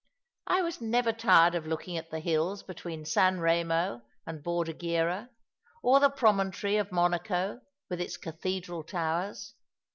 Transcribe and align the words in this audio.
I 0.47 0.63
was 0.63 0.81
never 0.81 1.13
tired 1.13 1.53
of 1.53 1.67
looking 1.67 1.95
at 1.95 2.09
the 2.09 2.19
hills 2.19 2.63
between 2.63 3.05
San 3.05 3.39
Remo 3.39 4.01
and 4.25 4.41
Bordighera, 4.43 5.29
or 5.83 5.99
the 5.99 6.09
pro 6.09 6.31
montory 6.33 6.79
of 6.81 6.91
Monaco, 6.91 7.61
with 7.87 8.01
its 8.01 8.17
cathedral 8.17 8.81
towers. 8.81 9.53